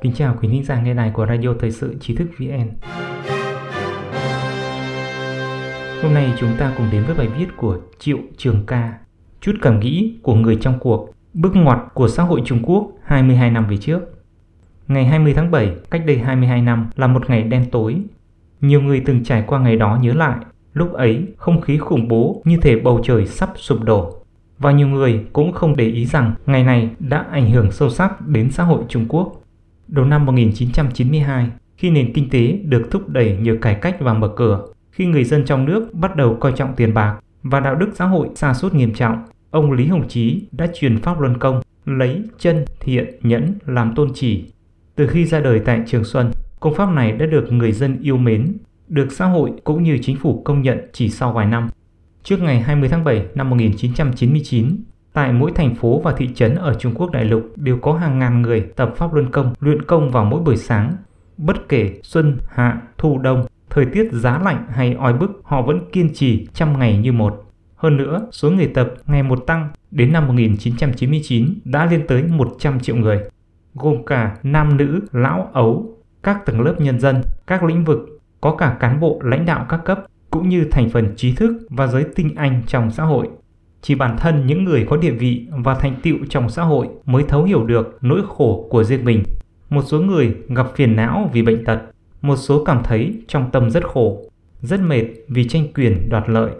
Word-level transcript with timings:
Kính 0.00 0.12
chào 0.12 0.36
quý 0.40 0.48
thính 0.48 0.64
giả 0.64 0.80
nghe 0.80 0.94
đài 0.94 1.10
của 1.10 1.26
Radio 1.26 1.54
Thời 1.60 1.70
sự 1.70 1.96
Trí 2.00 2.16
thức 2.16 2.28
VN. 2.38 2.68
Hôm 6.02 6.14
nay 6.14 6.32
chúng 6.38 6.50
ta 6.58 6.72
cùng 6.76 6.86
đến 6.92 7.04
với 7.06 7.14
bài 7.14 7.28
viết 7.38 7.46
của 7.56 7.78
Triệu 7.98 8.18
Trường 8.36 8.66
Ca, 8.66 8.98
chút 9.40 9.52
cảm 9.62 9.80
nghĩ 9.80 10.18
của 10.22 10.34
người 10.34 10.58
trong 10.60 10.78
cuộc, 10.80 11.14
bước 11.34 11.56
ngoặt 11.56 11.78
của 11.94 12.08
xã 12.08 12.22
hội 12.22 12.42
Trung 12.44 12.62
Quốc 12.62 12.88
22 13.04 13.50
năm 13.50 13.66
về 13.70 13.76
trước. 13.76 14.00
Ngày 14.88 15.04
20 15.04 15.34
tháng 15.34 15.50
7, 15.50 15.76
cách 15.90 16.02
đây 16.06 16.18
22 16.18 16.62
năm 16.62 16.90
là 16.96 17.06
một 17.06 17.30
ngày 17.30 17.42
đen 17.42 17.64
tối. 17.70 17.96
Nhiều 18.60 18.80
người 18.80 19.02
từng 19.06 19.24
trải 19.24 19.44
qua 19.46 19.60
ngày 19.60 19.76
đó 19.76 19.98
nhớ 20.02 20.14
lại, 20.14 20.36
lúc 20.72 20.92
ấy 20.92 21.26
không 21.36 21.60
khí 21.60 21.78
khủng 21.78 22.08
bố 22.08 22.42
như 22.44 22.56
thể 22.56 22.78
bầu 22.78 23.00
trời 23.04 23.26
sắp 23.26 23.50
sụp 23.56 23.82
đổ. 23.82 24.14
Và 24.58 24.72
nhiều 24.72 24.88
người 24.88 25.24
cũng 25.32 25.52
không 25.52 25.76
để 25.76 25.86
ý 25.86 26.06
rằng 26.06 26.34
ngày 26.46 26.64
này 26.64 26.90
đã 26.98 27.26
ảnh 27.30 27.50
hưởng 27.50 27.70
sâu 27.70 27.90
sắc 27.90 28.26
đến 28.26 28.50
xã 28.50 28.64
hội 28.64 28.84
Trung 28.88 29.06
Quốc. 29.08 29.42
Đầu 29.88 30.04
năm 30.04 30.26
1992, 30.26 31.48
khi 31.76 31.90
nền 31.90 32.12
kinh 32.12 32.30
tế 32.30 32.58
được 32.64 32.88
thúc 32.90 33.08
đẩy 33.08 33.36
nhờ 33.36 33.56
cải 33.60 33.74
cách 33.74 33.96
và 34.00 34.14
mở 34.14 34.28
cửa, 34.36 34.66
khi 34.92 35.06
người 35.06 35.24
dân 35.24 35.44
trong 35.44 35.64
nước 35.64 35.94
bắt 35.94 36.16
đầu 36.16 36.36
coi 36.40 36.52
trọng 36.56 36.74
tiền 36.76 36.94
bạc 36.94 37.20
và 37.42 37.60
đạo 37.60 37.74
đức 37.74 37.90
xã 37.94 38.04
hội 38.04 38.28
sa 38.34 38.54
sút 38.54 38.74
nghiêm 38.74 38.94
trọng, 38.94 39.22
ông 39.50 39.72
Lý 39.72 39.86
Hồng 39.86 40.08
Chí 40.08 40.46
đã 40.52 40.66
truyền 40.74 40.98
pháp 40.98 41.20
luân 41.20 41.38
công 41.38 41.62
lấy 41.84 42.22
chân 42.38 42.64
thiện 42.80 43.18
nhẫn 43.22 43.54
làm 43.66 43.94
tôn 43.94 44.10
chỉ. 44.14 44.44
Từ 44.94 45.06
khi 45.06 45.24
ra 45.24 45.40
đời 45.40 45.60
tại 45.64 45.82
Trường 45.86 46.04
Xuân, 46.04 46.30
công 46.60 46.74
pháp 46.74 46.92
này 46.92 47.12
đã 47.12 47.26
được 47.26 47.52
người 47.52 47.72
dân 47.72 47.98
yêu 48.02 48.16
mến, 48.16 48.56
được 48.88 49.12
xã 49.12 49.26
hội 49.26 49.52
cũng 49.64 49.82
như 49.82 49.98
chính 50.02 50.16
phủ 50.16 50.42
công 50.44 50.62
nhận 50.62 50.78
chỉ 50.92 51.08
sau 51.08 51.32
vài 51.32 51.46
năm. 51.46 51.68
Trước 52.22 52.42
ngày 52.42 52.60
20 52.60 52.88
tháng 52.88 53.04
7 53.04 53.26
năm 53.34 53.50
1999, 53.50 54.76
tại 55.18 55.32
mỗi 55.32 55.52
thành 55.54 55.74
phố 55.74 56.00
và 56.00 56.12
thị 56.12 56.28
trấn 56.34 56.54
ở 56.54 56.74
Trung 56.74 56.94
Quốc 56.94 57.10
đại 57.10 57.24
lục 57.24 57.42
đều 57.56 57.78
có 57.78 57.92
hàng 57.92 58.18
ngàn 58.18 58.42
người 58.42 58.60
tập 58.76 58.92
pháp 58.96 59.14
luân 59.14 59.30
công, 59.30 59.54
luyện 59.60 59.82
công 59.82 60.10
vào 60.10 60.24
mỗi 60.24 60.40
buổi 60.40 60.56
sáng. 60.56 60.96
Bất 61.36 61.68
kể 61.68 62.00
xuân, 62.02 62.38
hạ, 62.50 62.82
thu, 62.98 63.18
đông, 63.18 63.46
thời 63.70 63.84
tiết 63.84 64.08
giá 64.12 64.38
lạnh 64.38 64.66
hay 64.70 64.94
oi 64.94 65.12
bức, 65.12 65.40
họ 65.44 65.62
vẫn 65.62 65.90
kiên 65.92 66.14
trì 66.14 66.46
trăm 66.54 66.78
ngày 66.78 66.98
như 66.98 67.12
một. 67.12 67.44
Hơn 67.76 67.96
nữa, 67.96 68.28
số 68.32 68.50
người 68.50 68.70
tập 68.74 68.94
ngày 69.06 69.22
một 69.22 69.46
tăng, 69.46 69.68
đến 69.90 70.12
năm 70.12 70.26
1999 70.26 71.54
đã 71.64 71.86
lên 71.86 72.06
tới 72.08 72.22
100 72.22 72.80
triệu 72.80 72.96
người, 72.96 73.20
gồm 73.74 74.04
cả 74.06 74.36
nam 74.42 74.76
nữ, 74.76 75.00
lão 75.12 75.48
ấu, 75.52 75.96
các 76.22 76.46
tầng 76.46 76.60
lớp 76.60 76.74
nhân 76.78 77.00
dân, 77.00 77.22
các 77.46 77.64
lĩnh 77.64 77.84
vực, 77.84 78.20
có 78.40 78.54
cả 78.56 78.76
cán 78.80 79.00
bộ 79.00 79.20
lãnh 79.24 79.46
đạo 79.46 79.66
các 79.68 79.80
cấp, 79.84 80.04
cũng 80.30 80.48
như 80.48 80.64
thành 80.70 80.90
phần 80.90 81.14
trí 81.16 81.34
thức 81.34 81.66
và 81.70 81.86
giới 81.86 82.04
tinh 82.14 82.34
anh 82.36 82.62
trong 82.66 82.90
xã 82.90 83.04
hội. 83.04 83.28
Chỉ 83.82 83.94
bản 83.94 84.16
thân 84.18 84.46
những 84.46 84.64
người 84.64 84.86
có 84.90 84.96
địa 84.96 85.10
vị 85.10 85.46
và 85.50 85.74
thành 85.74 85.94
tựu 86.02 86.16
trong 86.28 86.50
xã 86.50 86.62
hội 86.62 86.88
mới 87.04 87.22
thấu 87.28 87.44
hiểu 87.44 87.64
được 87.64 87.98
nỗi 88.00 88.22
khổ 88.28 88.66
của 88.70 88.84
riêng 88.84 89.04
mình. 89.04 89.22
Một 89.70 89.82
số 89.86 90.00
người 90.00 90.34
gặp 90.48 90.66
phiền 90.76 90.96
não 90.96 91.30
vì 91.32 91.42
bệnh 91.42 91.64
tật, 91.64 91.80
một 92.20 92.36
số 92.36 92.64
cảm 92.64 92.82
thấy 92.84 93.22
trong 93.28 93.50
tâm 93.50 93.70
rất 93.70 93.84
khổ, 93.86 94.22
rất 94.62 94.80
mệt 94.80 95.04
vì 95.28 95.48
tranh 95.48 95.66
quyền 95.74 96.08
đoạt 96.08 96.28
lợi. 96.28 96.50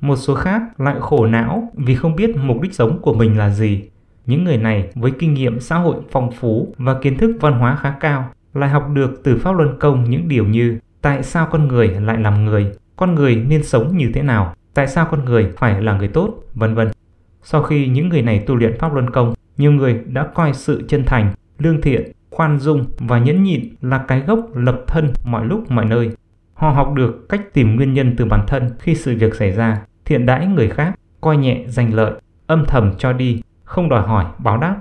Một 0.00 0.16
số 0.16 0.34
khác 0.34 0.80
lại 0.80 0.96
khổ 1.00 1.26
não 1.26 1.68
vì 1.74 1.94
không 1.94 2.16
biết 2.16 2.36
mục 2.36 2.60
đích 2.60 2.74
sống 2.74 2.98
của 3.02 3.14
mình 3.14 3.38
là 3.38 3.50
gì. 3.50 3.82
Những 4.26 4.44
người 4.44 4.56
này 4.56 4.88
với 4.94 5.10
kinh 5.18 5.34
nghiệm 5.34 5.60
xã 5.60 5.76
hội 5.76 5.96
phong 6.10 6.30
phú 6.32 6.74
và 6.78 6.94
kiến 7.02 7.18
thức 7.18 7.36
văn 7.40 7.52
hóa 7.52 7.76
khá 7.76 7.94
cao 8.00 8.30
lại 8.54 8.70
học 8.70 8.88
được 8.92 9.20
từ 9.24 9.38
Pháp 9.38 9.52
Luân 9.52 9.78
Công 9.78 10.10
những 10.10 10.28
điều 10.28 10.46
như 10.46 10.78
tại 11.02 11.22
sao 11.22 11.48
con 11.50 11.68
người 11.68 11.88
lại 11.88 12.18
làm 12.18 12.44
người, 12.44 12.72
con 12.96 13.14
người 13.14 13.36
nên 13.36 13.62
sống 13.62 13.96
như 13.96 14.10
thế 14.14 14.22
nào, 14.22 14.54
tại 14.74 14.86
sao 14.86 15.06
con 15.10 15.24
người 15.24 15.50
phải 15.56 15.82
là 15.82 15.98
người 15.98 16.08
tốt, 16.08 16.34
vân 16.54 16.74
vân. 16.74 16.88
Sau 17.42 17.62
khi 17.62 17.88
những 17.88 18.08
người 18.08 18.22
này 18.22 18.38
tu 18.46 18.54
luyện 18.54 18.78
Pháp 18.78 18.94
Luân 18.94 19.10
Công, 19.10 19.34
nhiều 19.56 19.72
người 19.72 20.00
đã 20.06 20.26
coi 20.34 20.54
sự 20.54 20.82
chân 20.88 21.04
thành, 21.04 21.32
lương 21.58 21.80
thiện, 21.80 22.12
khoan 22.30 22.58
dung 22.58 22.84
và 22.98 23.18
nhẫn 23.18 23.42
nhịn 23.42 23.74
là 23.80 23.98
cái 24.08 24.20
gốc 24.20 24.38
lập 24.54 24.82
thân 24.86 25.12
mọi 25.24 25.46
lúc 25.46 25.70
mọi 25.70 25.84
nơi. 25.84 26.10
Họ 26.54 26.70
học 26.70 26.92
được 26.94 27.28
cách 27.28 27.54
tìm 27.54 27.76
nguyên 27.76 27.94
nhân 27.94 28.14
từ 28.16 28.24
bản 28.24 28.44
thân 28.46 28.70
khi 28.78 28.94
sự 28.94 29.16
việc 29.16 29.34
xảy 29.34 29.50
ra, 29.50 29.80
thiện 30.04 30.26
đãi 30.26 30.46
người 30.46 30.68
khác, 30.68 30.94
coi 31.20 31.36
nhẹ 31.36 31.64
giành 31.66 31.94
lợi, 31.94 32.12
âm 32.46 32.64
thầm 32.66 32.92
cho 32.98 33.12
đi, 33.12 33.42
không 33.64 33.88
đòi 33.88 34.02
hỏi 34.02 34.24
báo 34.38 34.58
đáp. 34.58 34.76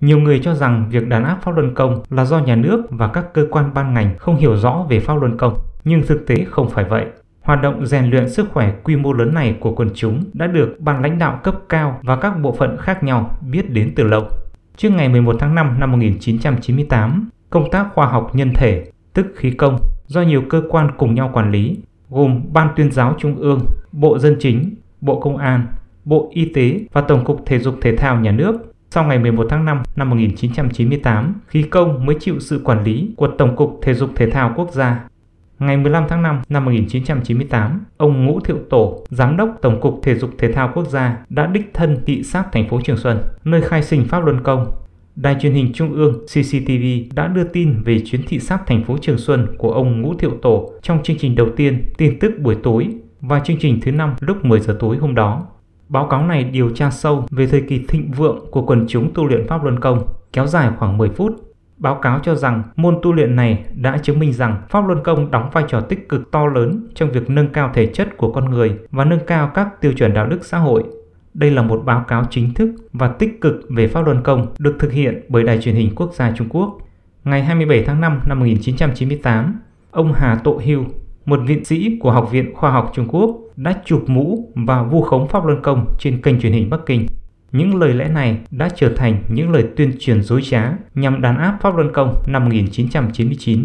Nhiều 0.00 0.18
người 0.18 0.38
cho 0.38 0.54
rằng 0.54 0.88
việc 0.90 1.08
đàn 1.08 1.24
áp 1.24 1.38
pháp 1.42 1.52
luân 1.56 1.74
công 1.74 2.02
là 2.10 2.24
do 2.24 2.38
nhà 2.38 2.56
nước 2.56 2.82
và 2.90 3.08
các 3.08 3.34
cơ 3.34 3.46
quan 3.50 3.74
ban 3.74 3.94
ngành 3.94 4.18
không 4.18 4.36
hiểu 4.36 4.56
rõ 4.56 4.86
về 4.88 5.00
pháp 5.00 5.14
luân 5.14 5.36
công, 5.36 5.58
nhưng 5.84 6.02
thực 6.06 6.26
tế 6.26 6.44
không 6.50 6.70
phải 6.70 6.84
vậy. 6.84 7.06
Hoạt 7.42 7.62
động 7.62 7.86
rèn 7.86 8.10
luyện 8.10 8.30
sức 8.30 8.48
khỏe 8.52 8.72
quy 8.82 8.96
mô 8.96 9.12
lớn 9.12 9.34
này 9.34 9.56
của 9.60 9.74
quần 9.74 9.90
chúng 9.94 10.24
đã 10.32 10.46
được 10.46 10.76
ban 10.80 11.02
lãnh 11.02 11.18
đạo 11.18 11.40
cấp 11.42 11.54
cao 11.68 12.00
và 12.02 12.16
các 12.16 12.40
bộ 12.40 12.52
phận 12.52 12.76
khác 12.80 13.02
nhau 13.02 13.36
biết 13.50 13.70
đến 13.70 13.92
từ 13.96 14.04
lâu. 14.04 14.28
Trước 14.76 14.90
ngày 14.90 15.08
11 15.08 15.36
tháng 15.38 15.54
5 15.54 15.76
năm 15.80 15.92
1998, 15.92 17.28
công 17.50 17.70
tác 17.70 17.86
khoa 17.94 18.06
học 18.06 18.30
nhân 18.34 18.52
thể, 18.54 18.84
tức 19.12 19.26
khí 19.36 19.50
công, 19.50 19.78
do 20.06 20.22
nhiều 20.22 20.42
cơ 20.48 20.62
quan 20.68 20.90
cùng 20.96 21.14
nhau 21.14 21.30
quản 21.32 21.50
lý, 21.50 21.78
gồm 22.10 22.42
Ban 22.52 22.68
tuyên 22.76 22.92
giáo 22.92 23.14
Trung 23.18 23.36
ương, 23.36 23.60
Bộ 23.92 24.18
Dân 24.18 24.36
chính, 24.40 24.74
Bộ 25.00 25.20
Công 25.20 25.36
an, 25.36 25.66
Bộ 26.04 26.30
Y 26.32 26.44
tế 26.54 26.80
và 26.92 27.00
Tổng 27.00 27.24
cục 27.24 27.46
Thể 27.46 27.58
dục 27.58 27.74
Thể 27.80 27.96
thao 27.96 28.20
Nhà 28.20 28.32
nước. 28.32 28.74
Sau 28.90 29.04
ngày 29.04 29.18
11 29.18 29.46
tháng 29.50 29.64
5 29.64 29.82
năm 29.96 30.10
1998, 30.10 31.34
khí 31.46 31.62
công 31.62 32.06
mới 32.06 32.16
chịu 32.20 32.40
sự 32.40 32.60
quản 32.64 32.84
lý 32.84 33.10
của 33.16 33.28
Tổng 33.38 33.56
cục 33.56 33.78
Thể 33.82 33.94
dục 33.94 34.10
Thể 34.16 34.30
thao 34.30 34.52
Quốc 34.56 34.72
gia 34.72 35.04
Ngày 35.62 35.76
15 35.76 36.04
tháng 36.08 36.22
5 36.22 36.42
năm 36.48 36.64
1998, 36.64 37.84
ông 37.96 38.26
Ngũ 38.26 38.40
Thiệu 38.40 38.56
Tổ, 38.70 39.04
Giám 39.10 39.36
đốc 39.36 39.48
Tổng 39.62 39.80
cục 39.80 40.00
Thể 40.02 40.14
dục 40.14 40.30
Thể 40.38 40.52
thao 40.52 40.70
Quốc 40.74 40.88
gia 40.88 41.24
đã 41.28 41.46
đích 41.46 41.70
thân 41.74 42.02
thị 42.06 42.22
sát 42.22 42.52
thành 42.52 42.68
phố 42.68 42.80
Trường 42.84 42.96
Xuân, 42.96 43.18
nơi 43.44 43.60
khai 43.60 43.82
sinh 43.82 44.04
Pháp 44.08 44.24
Luân 44.24 44.42
Công. 44.42 44.72
Đài 45.16 45.36
truyền 45.40 45.52
hình 45.52 45.72
Trung 45.72 45.92
ương 45.92 46.26
CCTV 46.26 47.14
đã 47.14 47.26
đưa 47.26 47.44
tin 47.44 47.82
về 47.82 48.00
chuyến 48.04 48.20
thị 48.26 48.38
sát 48.38 48.62
thành 48.66 48.84
phố 48.84 48.98
Trường 49.00 49.18
Xuân 49.18 49.46
của 49.58 49.72
ông 49.72 50.00
Ngũ 50.00 50.14
Thiệu 50.14 50.30
Tổ 50.42 50.72
trong 50.82 51.02
chương 51.02 51.18
trình 51.18 51.34
đầu 51.34 51.48
tiên 51.56 51.84
tin 51.98 52.18
tức 52.18 52.32
buổi 52.42 52.56
tối 52.62 52.88
và 53.20 53.40
chương 53.40 53.58
trình 53.60 53.80
thứ 53.82 53.90
năm 53.90 54.14
lúc 54.20 54.44
10 54.44 54.60
giờ 54.60 54.76
tối 54.80 54.96
hôm 54.96 55.14
đó. 55.14 55.46
Báo 55.88 56.06
cáo 56.06 56.26
này 56.26 56.44
điều 56.44 56.70
tra 56.70 56.90
sâu 56.90 57.26
về 57.30 57.46
thời 57.46 57.62
kỳ 57.68 57.84
thịnh 57.88 58.10
vượng 58.10 58.46
của 58.50 58.62
quần 58.62 58.86
chúng 58.88 59.14
tu 59.14 59.26
luyện 59.26 59.46
Pháp 59.48 59.64
Luân 59.64 59.80
Công, 59.80 60.02
kéo 60.32 60.46
dài 60.46 60.70
khoảng 60.78 60.98
10 60.98 61.08
phút 61.08 61.51
Báo 61.82 61.94
cáo 61.94 62.20
cho 62.22 62.34
rằng 62.34 62.62
môn 62.76 62.98
tu 63.02 63.12
luyện 63.12 63.36
này 63.36 63.64
đã 63.74 63.98
chứng 63.98 64.18
minh 64.18 64.32
rằng 64.32 64.62
Pháp 64.68 64.86
Luân 64.86 65.02
Công 65.04 65.30
đóng 65.30 65.50
vai 65.52 65.64
trò 65.68 65.80
tích 65.80 66.08
cực 66.08 66.30
to 66.30 66.46
lớn 66.46 66.88
trong 66.94 67.10
việc 67.10 67.30
nâng 67.30 67.48
cao 67.52 67.70
thể 67.74 67.86
chất 67.86 68.16
của 68.16 68.32
con 68.32 68.50
người 68.50 68.78
và 68.90 69.04
nâng 69.04 69.26
cao 69.26 69.50
các 69.54 69.80
tiêu 69.80 69.92
chuẩn 69.92 70.14
đạo 70.14 70.26
đức 70.26 70.44
xã 70.44 70.58
hội. 70.58 70.84
Đây 71.34 71.50
là 71.50 71.62
một 71.62 71.82
báo 71.84 72.04
cáo 72.08 72.24
chính 72.30 72.54
thức 72.54 72.74
và 72.92 73.08
tích 73.08 73.40
cực 73.40 73.60
về 73.68 73.88
Pháp 73.88 74.06
Luân 74.06 74.22
Công 74.22 74.46
được 74.58 74.76
thực 74.78 74.92
hiện 74.92 75.24
bởi 75.28 75.42
Đài 75.42 75.60
truyền 75.60 75.74
hình 75.74 75.94
quốc 75.94 76.14
gia 76.14 76.32
Trung 76.36 76.48
Quốc. 76.50 76.78
Ngày 77.24 77.44
27 77.44 77.84
tháng 77.86 78.00
5 78.00 78.20
năm 78.26 78.38
1998, 78.38 79.60
ông 79.90 80.12
Hà 80.12 80.34
Tộ 80.44 80.60
Hưu, 80.64 80.84
một 81.24 81.40
viện 81.46 81.64
sĩ 81.64 81.98
của 82.00 82.10
Học 82.10 82.28
viện 82.32 82.54
Khoa 82.54 82.70
học 82.70 82.90
Trung 82.94 83.08
Quốc, 83.08 83.36
đã 83.56 83.74
chụp 83.84 84.04
mũ 84.06 84.52
và 84.54 84.82
vu 84.82 85.02
khống 85.02 85.28
Pháp 85.28 85.46
Luân 85.46 85.62
Công 85.62 85.86
trên 85.98 86.22
kênh 86.22 86.40
truyền 86.40 86.52
hình 86.52 86.70
Bắc 86.70 86.80
Kinh. 86.86 87.06
Những 87.52 87.76
lời 87.76 87.94
lẽ 87.94 88.08
này 88.08 88.38
đã 88.50 88.68
trở 88.74 88.92
thành 88.96 89.22
những 89.28 89.50
lời 89.50 89.64
tuyên 89.76 89.92
truyền 90.00 90.22
dối 90.22 90.42
trá 90.42 90.72
nhằm 90.94 91.20
đàn 91.20 91.38
áp 91.38 91.58
Pháp 91.60 91.76
Luân 91.76 91.92
Công 91.92 92.22
năm 92.26 92.44
1999, 92.44 93.64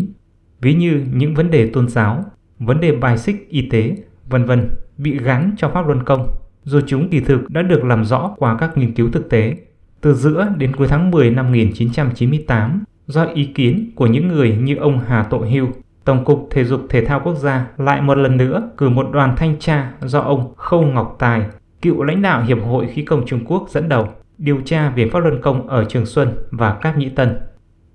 ví 0.61 0.73
như 0.73 1.05
những 1.13 1.33
vấn 1.33 1.51
đề 1.51 1.69
tôn 1.73 1.87
giáo, 1.87 2.23
vấn 2.59 2.79
đề 2.79 2.91
bài 2.91 3.17
xích 3.17 3.49
y 3.49 3.69
tế, 3.69 3.95
vân 4.29 4.45
vân 4.45 4.69
bị 4.97 5.19
gắn 5.19 5.51
cho 5.57 5.69
Pháp 5.69 5.87
Luân 5.87 6.03
Công, 6.03 6.27
dù 6.63 6.79
chúng 6.87 7.09
kỳ 7.09 7.19
thực 7.19 7.49
đã 7.49 7.61
được 7.61 7.83
làm 7.83 8.05
rõ 8.05 8.35
qua 8.37 8.57
các 8.59 8.77
nghiên 8.77 8.93
cứu 8.93 9.09
thực 9.11 9.29
tế. 9.29 9.57
Từ 10.01 10.13
giữa 10.13 10.47
đến 10.57 10.75
cuối 10.75 10.87
tháng 10.87 11.11
10 11.11 11.31
năm 11.31 11.45
1998, 11.45 12.83
do 13.07 13.25
ý 13.25 13.45
kiến 13.45 13.91
của 13.95 14.07
những 14.07 14.27
người 14.27 14.57
như 14.57 14.75
ông 14.75 14.99
Hà 15.07 15.23
Tội 15.23 15.51
Hưu, 15.51 15.67
Tổng 16.05 16.25
cục 16.25 16.47
Thể 16.51 16.63
dục 16.63 16.81
Thể 16.89 17.05
thao 17.05 17.21
Quốc 17.23 17.35
gia 17.35 17.67
lại 17.77 18.01
một 18.01 18.17
lần 18.17 18.37
nữa 18.37 18.69
cử 18.77 18.89
một 18.89 19.09
đoàn 19.11 19.35
thanh 19.37 19.59
tra 19.59 19.91
do 20.01 20.19
ông 20.19 20.55
Khâu 20.55 20.81
Ngọc 20.81 21.15
Tài 21.19 21.41
cựu 21.81 22.03
lãnh 22.03 22.21
đạo 22.21 22.43
Hiệp 22.43 22.57
hội 22.65 22.87
Khí 22.87 23.01
công 23.01 23.25
Trung 23.25 23.45
Quốc 23.45 23.65
dẫn 23.69 23.89
đầu 23.89 24.07
điều 24.37 24.61
tra 24.65 24.89
về 24.89 25.09
pháp 25.09 25.19
luân 25.19 25.41
công 25.41 25.67
ở 25.67 25.85
Trường 25.85 26.05
Xuân 26.05 26.37
và 26.51 26.73
Cáp 26.73 26.97
Nhĩ 26.97 27.09
Tân. 27.09 27.37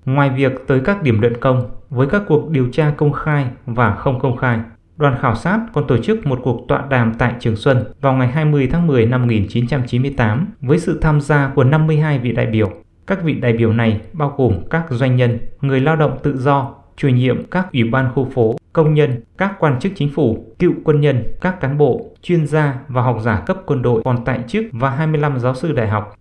Ngoài 0.05 0.31
việc 0.31 0.53
tới 0.67 0.81
các 0.81 1.03
điểm 1.03 1.21
luyện 1.21 1.41
công 1.41 1.71
với 1.91 2.07
các 2.07 2.23
cuộc 2.27 2.51
điều 2.51 2.69
tra 2.73 2.93
công 2.97 3.13
khai 3.13 3.47
và 3.67 3.95
không 3.95 4.21
công 4.21 4.37
khai, 4.37 4.61
đoàn 4.97 5.17
khảo 5.21 5.35
sát 5.35 5.61
còn 5.73 5.87
tổ 5.87 5.99
chức 5.99 6.27
một 6.27 6.41
cuộc 6.43 6.65
tọa 6.69 6.85
đàm 6.91 7.13
tại 7.19 7.35
Trường 7.41 7.57
Xuân 7.57 7.85
vào 8.01 8.13
ngày 8.13 8.29
20 8.29 8.69
tháng 8.73 8.87
10 8.87 9.07
năm 9.07 9.23
1998 9.23 10.47
với 10.61 10.79
sự 10.79 10.99
tham 11.03 11.21
gia 11.21 11.53
của 11.55 11.65
52 11.65 12.19
vị 12.19 12.33
đại 12.33 12.47
biểu. 12.47 12.71
Các 13.07 13.23
vị 13.25 13.35
đại 13.35 13.53
biểu 13.53 13.73
này 13.73 14.01
bao 14.13 14.35
gồm 14.37 14.53
các 14.71 14.85
doanh 14.91 15.17
nhân, 15.17 15.39
người 15.61 15.81
lao 15.81 15.97
động 15.97 16.19
tự 16.23 16.37
do, 16.37 16.75
chủ 16.97 17.09
nhiệm 17.09 17.45
các 17.51 17.73
ủy 17.73 17.85
ban 17.85 18.13
khu 18.15 18.25
phố, 18.35 18.55
công 18.73 18.95
nhân, 18.95 19.21
các 19.39 19.57
quan 19.59 19.81
chức 19.81 19.93
chính 19.95 20.11
phủ, 20.15 20.47
cựu 20.59 20.73
quân 20.85 21.01
nhân, 21.01 21.25
các 21.41 21.61
cán 21.61 21.79
bộ, 21.79 22.07
chuyên 22.23 22.47
gia 22.47 22.79
và 22.89 23.03
học 23.03 23.19
giả 23.25 23.43
cấp 23.47 23.57
quân 23.67 23.83
đội 23.83 24.03
còn 24.05 24.25
tại 24.25 24.41
chức 24.49 24.65
và 24.73 24.91
25 24.91 25.39
giáo 25.39 25.55
sư 25.55 25.73
đại 25.73 25.89
học. 25.89 26.15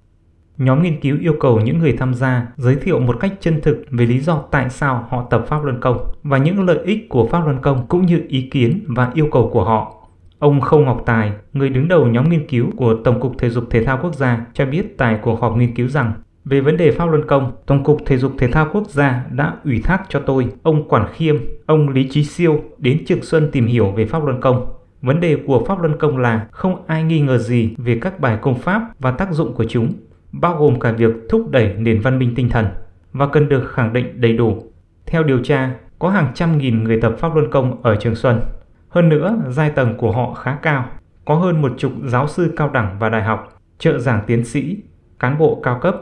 Nhóm 0.58 0.84
nghiên 0.84 1.02
cứu 1.02 1.18
yêu 1.22 1.36
cầu 1.40 1.60
những 1.60 1.80
người 1.80 1.98
tham 1.98 2.14
gia 2.14 2.48
giới 2.58 2.76
thiệu 2.76 3.00
một 3.00 3.18
cách 3.20 3.34
chân 3.40 3.62
thực 3.62 3.84
về 3.92 4.06
lý 4.06 4.20
do 4.20 4.44
tại 4.52 4.70
sao 4.70 5.08
họ 5.10 5.28
tập 5.30 5.46
Pháp 5.48 5.64
Luân 5.64 5.80
Công 5.80 5.98
và 6.24 6.38
những 6.38 6.66
lợi 6.66 6.80
ích 6.86 7.10
của 7.10 7.28
Pháp 7.28 7.46
Luân 7.46 7.62
Công 7.62 7.88
cũng 7.88 8.06
như 8.06 8.22
ý 8.28 8.50
kiến 8.52 8.84
và 8.88 9.12
yêu 9.14 9.28
cầu 9.32 9.50
của 9.54 9.64
họ. 9.64 9.96
Ông 10.40 10.62
Khâu 10.62 10.80
Ngọc 10.80 11.04
Tài, 11.06 11.32
người 11.54 11.70
đứng 11.70 11.88
đầu 11.88 12.08
nhóm 12.08 12.30
nghiên 12.30 12.48
cứu 12.48 12.66
của 12.78 12.96
Tổng 13.04 13.20
cục 13.20 13.38
Thể 13.38 13.50
dục 13.50 13.64
Thể 13.70 13.86
thao 13.86 14.00
Quốc 14.02 14.16
gia 14.16 14.46
cho 14.54 14.66
biết 14.66 14.98
tại 14.98 15.20
cuộc 15.22 15.42
họp 15.42 15.58
nghiên 15.58 15.76
cứu 15.76 15.88
rằng 15.88 16.14
về 16.46 16.62
vấn 16.62 16.78
đề 16.78 16.92
pháp 16.92 17.06
luân 17.06 17.28
công, 17.28 17.52
Tổng 17.66 17.84
cục 17.84 17.98
Thể 18.06 18.18
dục 18.18 18.32
Thể 18.38 18.48
thao 18.48 18.68
Quốc 18.74 18.90
gia 18.90 19.26
đã 19.32 19.56
ủy 19.66 19.82
thác 19.84 20.04
cho 20.10 20.20
tôi, 20.20 20.48
ông 20.64 20.88
Quản 20.88 21.08
Khiêm, 21.14 21.36
ông 21.66 21.90
Lý 21.90 22.08
Trí 22.10 22.24
Siêu 22.24 22.62
đến 22.78 23.06
Trường 23.06 23.22
Xuân 23.22 23.50
tìm 23.52 23.66
hiểu 23.68 23.92
về 23.92 24.06
pháp 24.06 24.26
luân 24.26 24.42
công. 24.42 24.74
Vấn 25.02 25.20
đề 25.20 25.38
của 25.48 25.64
pháp 25.68 25.82
luân 25.82 25.98
công 26.00 26.18
là 26.18 26.48
không 26.52 26.84
ai 26.88 27.04
nghi 27.04 27.20
ngờ 27.20 27.38
gì 27.38 27.76
về 27.78 27.98
các 28.02 28.20
bài 28.20 28.38
công 28.42 28.60
pháp 28.60 28.82
và 29.00 29.12
tác 29.12 29.32
dụng 29.32 29.54
của 29.54 29.66
chúng, 29.70 29.94
bao 30.32 30.58
gồm 30.58 30.80
cả 30.80 30.92
việc 30.92 31.16
thúc 31.30 31.50
đẩy 31.52 31.74
nền 31.74 32.02
văn 32.02 32.20
minh 32.20 32.34
tinh 32.36 32.50
thần 32.50 32.66
và 33.14 33.28
cần 33.28 33.50
được 33.50 33.72
khẳng 33.72 33.94
định 33.94 34.22
đầy 34.22 34.38
đủ. 34.38 34.64
Theo 35.06 35.24
điều 35.24 35.40
tra, 35.44 35.76
có 36.00 36.10
hàng 36.10 36.32
trăm 36.34 36.58
nghìn 36.58 36.84
người 36.84 37.02
tập 37.02 37.16
pháp 37.18 37.36
luân 37.36 37.52
công 37.52 37.84
ở 37.84 37.96
Trường 37.96 38.16
Xuân. 38.16 38.42
Hơn 38.90 39.10
nữa, 39.10 39.38
giai 39.50 39.70
tầng 39.70 39.98
của 39.98 40.12
họ 40.12 40.34
khá 40.34 40.58
cao, 40.62 40.86
có 41.26 41.36
hơn 41.36 41.62
một 41.62 41.72
chục 41.78 41.92
giáo 42.06 42.28
sư 42.28 42.54
cao 42.58 42.70
đẳng 42.70 42.96
và 43.00 43.10
đại 43.10 43.24
học, 43.24 43.62
trợ 43.80 44.00
giảng 44.00 44.24
tiến 44.28 44.46
sĩ, 44.46 44.78
cán 45.20 45.38
bộ 45.38 45.62
cao 45.64 45.80
cấp. 45.82 45.96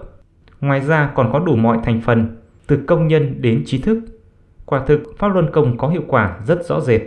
Ngoài 0.62 0.82
ra 0.82 1.12
còn 1.16 1.30
có 1.34 1.40
đủ 1.40 1.56
mọi 1.56 1.78
thành 1.84 2.02
phần, 2.02 2.38
từ 2.68 2.84
công 2.88 3.08
nhân 3.08 3.42
đến 3.42 3.64
trí 3.66 3.78
thức. 3.78 4.00
Quả 4.66 4.86
thực, 4.86 5.04
pháp 5.18 5.28
luân 5.28 5.52
công 5.52 5.78
có 5.78 5.88
hiệu 5.88 6.04
quả 6.08 6.38
rất 6.48 6.66
rõ 6.66 6.80
rệt. 6.80 7.02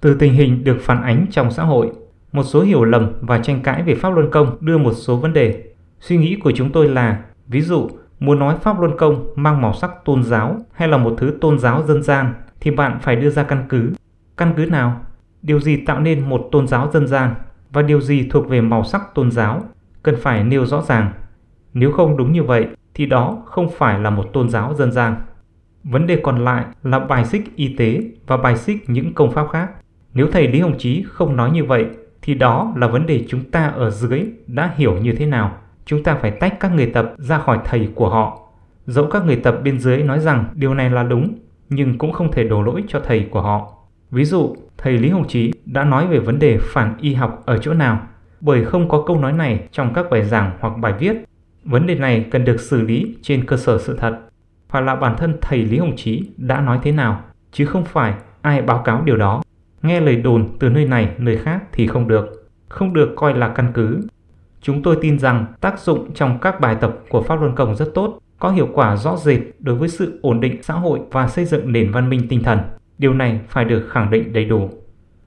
Từ 0.00 0.14
tình 0.14 0.32
hình 0.32 0.64
được 0.64 0.76
phản 0.80 1.02
ánh 1.02 1.26
trong 1.30 1.50
xã 1.50 1.64
hội, 1.64 1.90
một 2.32 2.42
số 2.42 2.62
hiểu 2.62 2.84
lầm 2.84 3.12
và 3.20 3.38
tranh 3.38 3.60
cãi 3.62 3.82
về 3.82 3.94
pháp 3.94 4.14
luân 4.14 4.30
công 4.30 4.56
đưa 4.60 4.78
một 4.78 4.92
số 4.92 5.16
vấn 5.16 5.32
đề. 5.32 5.64
Suy 6.00 6.16
nghĩ 6.16 6.36
của 6.36 6.52
chúng 6.54 6.72
tôi 6.72 6.88
là, 6.88 7.24
ví 7.46 7.60
dụ, 7.60 7.88
muốn 8.20 8.38
nói 8.38 8.56
pháp 8.62 8.80
luân 8.80 8.96
công 8.98 9.26
mang 9.34 9.62
màu 9.62 9.74
sắc 9.74 9.90
tôn 10.04 10.22
giáo 10.22 10.56
hay 10.72 10.88
là 10.88 10.96
một 10.96 11.14
thứ 11.18 11.36
tôn 11.40 11.58
giáo 11.58 11.82
dân 11.82 12.02
gian 12.02 12.34
thì 12.60 12.70
bạn 12.70 12.98
phải 13.02 13.16
đưa 13.16 13.30
ra 13.30 13.42
căn 13.42 13.64
cứ. 13.68 13.92
Căn 14.36 14.52
cứ 14.56 14.66
nào? 14.66 15.00
Điều 15.42 15.60
gì 15.60 15.76
tạo 15.76 16.00
nên 16.00 16.28
một 16.28 16.48
tôn 16.52 16.66
giáo 16.66 16.90
dân 16.92 17.06
gian 17.06 17.34
và 17.72 17.82
điều 17.82 18.00
gì 18.00 18.28
thuộc 18.30 18.48
về 18.48 18.60
màu 18.60 18.84
sắc 18.84 19.14
tôn 19.14 19.30
giáo 19.30 19.62
cần 20.02 20.16
phải 20.22 20.44
nêu 20.44 20.66
rõ 20.66 20.82
ràng. 20.82 21.12
Nếu 21.74 21.92
không 21.92 22.16
đúng 22.16 22.32
như 22.32 22.42
vậy 22.42 22.66
thì 22.94 23.06
đó 23.06 23.42
không 23.46 23.68
phải 23.78 24.00
là 24.00 24.10
một 24.10 24.26
tôn 24.32 24.48
giáo 24.48 24.74
dân 24.74 24.92
gian. 24.92 25.16
Vấn 25.84 26.06
đề 26.06 26.20
còn 26.22 26.44
lại 26.44 26.64
là 26.82 26.98
bài 26.98 27.24
xích 27.24 27.56
y 27.56 27.74
tế 27.76 28.00
và 28.26 28.36
bài 28.36 28.56
xích 28.56 28.84
những 28.86 29.14
công 29.14 29.32
pháp 29.32 29.46
khác. 29.52 29.70
Nếu 30.14 30.26
thầy 30.32 30.48
Lý 30.48 30.60
Hồng 30.60 30.78
Chí 30.78 31.04
không 31.08 31.36
nói 31.36 31.50
như 31.50 31.64
vậy 31.64 31.86
thì 32.22 32.34
đó 32.34 32.72
là 32.76 32.86
vấn 32.86 33.06
đề 33.06 33.24
chúng 33.28 33.50
ta 33.50 33.66
ở 33.66 33.90
dưới 33.90 34.24
đã 34.46 34.72
hiểu 34.76 34.98
như 34.98 35.12
thế 35.12 35.26
nào. 35.26 35.56
Chúng 35.84 36.02
ta 36.02 36.14
phải 36.14 36.30
tách 36.30 36.60
các 36.60 36.74
người 36.74 36.86
tập 36.86 37.12
ra 37.18 37.38
khỏi 37.38 37.58
thầy 37.64 37.88
của 37.94 38.10
họ. 38.10 38.38
Dẫu 38.86 39.06
các 39.10 39.24
người 39.26 39.36
tập 39.36 39.60
bên 39.64 39.78
dưới 39.78 40.02
nói 40.02 40.20
rằng 40.20 40.44
điều 40.54 40.74
này 40.74 40.90
là 40.90 41.02
đúng, 41.02 41.38
nhưng 41.68 41.98
cũng 41.98 42.12
không 42.12 42.32
thể 42.32 42.44
đổ 42.44 42.62
lỗi 42.62 42.84
cho 42.88 43.00
thầy 43.00 43.28
của 43.30 43.42
họ. 43.42 43.72
Ví 44.10 44.24
dụ, 44.24 44.56
thầy 44.78 44.98
Lý 44.98 45.08
Hồng 45.08 45.28
Chí 45.28 45.52
đã 45.64 45.84
nói 45.84 46.06
về 46.06 46.18
vấn 46.18 46.38
đề 46.38 46.58
phản 46.60 46.96
y 47.00 47.14
học 47.14 47.42
ở 47.46 47.58
chỗ 47.58 47.74
nào, 47.74 48.00
bởi 48.40 48.64
không 48.64 48.88
có 48.88 49.04
câu 49.06 49.20
nói 49.20 49.32
này 49.32 49.68
trong 49.72 49.94
các 49.94 50.10
bài 50.10 50.24
giảng 50.24 50.50
hoặc 50.60 50.78
bài 50.78 50.94
viết. 50.98 51.12
Vấn 51.64 51.86
đề 51.86 51.94
này 51.94 52.26
cần 52.30 52.44
được 52.44 52.60
xử 52.60 52.80
lý 52.80 53.16
trên 53.22 53.46
cơ 53.46 53.56
sở 53.56 53.78
sự 53.78 53.96
thật. 53.96 54.18
hoặc 54.68 54.80
là 54.80 54.96
bản 54.96 55.16
thân 55.18 55.36
thầy 55.40 55.58
Lý 55.64 55.78
Hồng 55.78 55.96
Chí 55.96 56.22
đã 56.36 56.60
nói 56.60 56.78
thế 56.82 56.92
nào, 56.92 57.22
chứ 57.52 57.66
không 57.66 57.84
phải 57.84 58.14
ai 58.42 58.62
báo 58.62 58.82
cáo 58.84 59.02
điều 59.04 59.16
đó. 59.16 59.42
Nghe 59.82 60.00
lời 60.00 60.16
đồn 60.16 60.48
từ 60.58 60.68
nơi 60.68 60.84
này, 60.84 61.14
nơi 61.18 61.36
khác 61.36 61.62
thì 61.72 61.86
không 61.86 62.08
được. 62.08 62.50
Không 62.68 62.92
được 62.92 63.12
coi 63.16 63.34
là 63.34 63.48
căn 63.48 63.70
cứ. 63.74 64.00
Chúng 64.60 64.82
tôi 64.82 64.96
tin 65.00 65.18
rằng 65.18 65.46
tác 65.60 65.80
dụng 65.80 66.14
trong 66.14 66.38
các 66.38 66.60
bài 66.60 66.76
tập 66.80 66.96
của 67.08 67.22
Pháp 67.22 67.40
Luân 67.40 67.54
Công 67.54 67.76
rất 67.76 67.88
tốt, 67.94 68.18
có 68.38 68.50
hiệu 68.50 68.68
quả 68.72 68.96
rõ 68.96 69.16
rệt 69.16 69.40
đối 69.58 69.76
với 69.76 69.88
sự 69.88 70.18
ổn 70.22 70.40
định 70.40 70.62
xã 70.62 70.74
hội 70.74 71.00
và 71.10 71.28
xây 71.28 71.44
dựng 71.44 71.72
nền 71.72 71.92
văn 71.92 72.10
minh 72.10 72.26
tinh 72.28 72.42
thần. 72.42 72.58
Điều 72.98 73.14
này 73.14 73.40
phải 73.48 73.64
được 73.64 73.88
khẳng 73.90 74.10
định 74.10 74.32
đầy 74.32 74.44
đủ. 74.44 74.70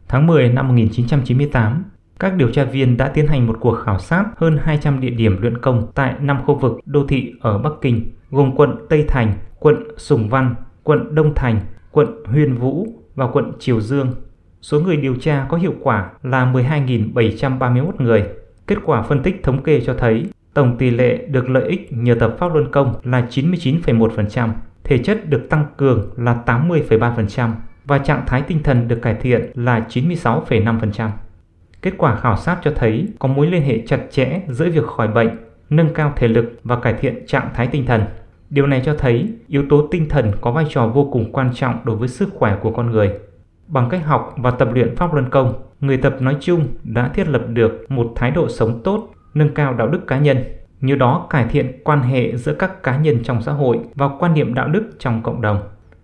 Tháng 0.07 0.27
10 0.27 0.49
năm 0.49 0.67
1998, 0.67 1.83
các 2.23 2.35
điều 2.35 2.51
tra 2.51 2.63
viên 2.63 2.97
đã 2.97 3.07
tiến 3.07 3.27
hành 3.27 3.47
một 3.47 3.57
cuộc 3.59 3.75
khảo 3.75 3.99
sát 3.99 4.25
hơn 4.37 4.57
200 4.63 4.99
địa 4.99 5.09
điểm 5.09 5.41
luyện 5.41 5.57
công 5.57 5.91
tại 5.95 6.15
5 6.19 6.37
khu 6.45 6.55
vực 6.55 6.79
đô 6.85 7.07
thị 7.07 7.33
ở 7.41 7.57
Bắc 7.57 7.73
Kinh, 7.81 8.11
gồm 8.31 8.55
quận 8.55 8.75
Tây 8.89 9.05
Thành, 9.07 9.33
quận 9.59 9.75
Sùng 9.97 10.29
Văn, 10.29 10.55
quận 10.83 11.15
Đông 11.15 11.35
Thành, 11.35 11.59
quận 11.91 12.23
Huyền 12.25 12.57
Vũ 12.57 12.87
và 13.15 13.27
quận 13.27 13.51
Triều 13.59 13.81
Dương. 13.81 14.11
Số 14.61 14.79
người 14.79 14.97
điều 14.97 15.15
tra 15.15 15.45
có 15.49 15.57
hiệu 15.57 15.73
quả 15.81 16.09
là 16.23 16.53
12.731 16.53 17.91
người. 17.97 18.23
Kết 18.67 18.77
quả 18.85 19.01
phân 19.01 19.23
tích 19.23 19.43
thống 19.43 19.63
kê 19.63 19.81
cho 19.85 19.93
thấy 19.93 20.25
tổng 20.53 20.77
tỷ 20.77 20.89
lệ 20.89 21.17
được 21.17 21.49
lợi 21.49 21.63
ích 21.69 21.93
nhờ 21.93 22.15
tập 22.19 22.35
pháp 22.39 22.53
luân 22.53 22.71
công 22.71 22.93
là 23.03 23.27
99,1% 23.29 24.49
thể 24.83 24.97
chất 24.97 25.29
được 25.29 25.49
tăng 25.49 25.65
cường 25.77 26.09
là 26.17 26.37
80,3% 26.45 27.49
và 27.85 27.97
trạng 27.97 28.23
thái 28.27 28.41
tinh 28.41 28.63
thần 28.63 28.87
được 28.87 28.99
cải 29.01 29.15
thiện 29.15 29.51
là 29.55 29.85
96,5%. 29.89 31.09
Kết 31.83 31.93
quả 31.97 32.15
khảo 32.15 32.37
sát 32.37 32.59
cho 32.63 32.71
thấy 32.75 33.07
có 33.19 33.27
mối 33.27 33.47
liên 33.47 33.61
hệ 33.61 33.79
chặt 33.87 33.99
chẽ 34.11 34.41
giữa 34.47 34.69
việc 34.69 34.85
khỏi 34.85 35.07
bệnh, 35.07 35.29
nâng 35.69 35.93
cao 35.93 36.13
thể 36.15 36.27
lực 36.27 36.45
và 36.63 36.79
cải 36.79 36.93
thiện 36.93 37.25
trạng 37.27 37.49
thái 37.53 37.67
tinh 37.67 37.85
thần. 37.85 38.01
Điều 38.49 38.67
này 38.67 38.81
cho 38.85 38.95
thấy 38.95 39.33
yếu 39.47 39.63
tố 39.69 39.87
tinh 39.91 40.09
thần 40.09 40.31
có 40.41 40.51
vai 40.51 40.65
trò 40.69 40.87
vô 40.87 41.09
cùng 41.11 41.31
quan 41.31 41.49
trọng 41.53 41.75
đối 41.83 41.95
với 41.95 42.07
sức 42.07 42.29
khỏe 42.33 42.57
của 42.61 42.71
con 42.71 42.91
người. 42.91 43.11
Bằng 43.67 43.89
cách 43.89 44.05
học 44.05 44.33
và 44.37 44.51
tập 44.51 44.67
luyện 44.73 44.95
pháp 44.95 45.13
luân 45.13 45.29
công, 45.29 45.53
người 45.79 45.97
tập 45.97 46.15
nói 46.19 46.37
chung 46.39 46.67
đã 46.83 47.07
thiết 47.07 47.27
lập 47.27 47.41
được 47.47 47.85
một 47.89 48.11
thái 48.15 48.31
độ 48.31 48.49
sống 48.49 48.81
tốt, 48.83 49.09
nâng 49.33 49.53
cao 49.53 49.73
đạo 49.73 49.87
đức 49.87 50.07
cá 50.07 50.19
nhân 50.19 50.37
như 50.81 50.95
đó 50.95 51.27
cải 51.29 51.45
thiện 51.45 51.71
quan 51.83 52.01
hệ 52.01 52.35
giữa 52.35 52.53
các 52.53 52.83
cá 52.83 52.97
nhân 52.97 53.23
trong 53.23 53.41
xã 53.41 53.51
hội 53.51 53.79
và 53.95 54.09
quan 54.19 54.33
niệm 54.33 54.53
đạo 54.53 54.67
đức 54.67 54.83
trong 54.99 55.23
cộng 55.23 55.41
đồng, 55.41 55.59